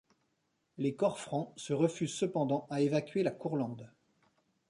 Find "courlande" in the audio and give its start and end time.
3.29-3.91